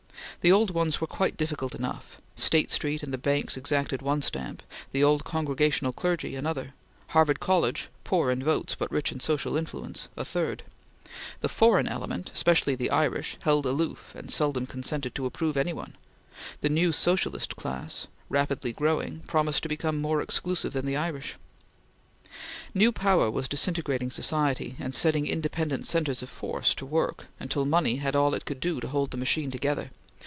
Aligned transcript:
The 0.43 0.51
old 0.51 0.71
ones 0.71 0.99
were 0.99 1.05
quite 1.05 1.37
difficult 1.37 1.75
enough 1.75 2.19
State 2.35 2.71
Street 2.71 3.03
and 3.03 3.13
the 3.13 3.19
banks 3.19 3.57
exacted 3.57 4.01
one 4.01 4.23
stamp; 4.23 4.63
the 4.91 5.03
old 5.03 5.23
Congregational 5.23 5.93
clergy 5.93 6.35
another; 6.35 6.73
Harvard 7.09 7.39
College, 7.39 7.89
poor 8.03 8.31
in 8.31 8.43
votes, 8.43 8.73
but 8.73 8.89
rich 8.91 9.11
in 9.11 9.19
social 9.19 9.55
influence, 9.55 10.09
a 10.17 10.25
third; 10.25 10.63
the 11.41 11.47
foreign 11.49 11.87
element, 11.87 12.31
especially 12.33 12.73
the 12.73 12.89
Irish, 12.89 13.37
held 13.41 13.67
aloof, 13.67 14.15
and 14.15 14.31
seldom 14.31 14.65
consented 14.65 15.13
to 15.13 15.27
approve 15.27 15.55
any 15.55 15.73
one; 15.73 15.95
the 16.61 16.69
new 16.69 16.91
socialist 16.91 17.55
class, 17.55 18.07
rapidly 18.27 18.73
growing, 18.73 19.19
promised 19.27 19.61
to 19.61 19.69
become 19.69 19.97
more 20.01 20.23
exclusive 20.23 20.73
than 20.73 20.87
the 20.87 20.97
Irish. 20.97 21.35
New 22.73 22.91
power 22.91 23.29
was 23.29 23.47
disintegrating 23.47 24.09
society, 24.09 24.75
and 24.79 24.95
setting 24.95 25.27
independent 25.27 25.85
centres 25.85 26.23
of 26.23 26.31
force 26.31 26.73
to 26.73 26.83
work, 26.83 27.27
until 27.39 27.63
money 27.65 27.97
had 27.97 28.15
all 28.15 28.33
it 28.33 28.45
could 28.45 28.59
do 28.59 28.79
to 28.79 28.87
hold 28.87 29.11
the 29.11 29.17
machine 29.17 29.51
together. 29.51 29.91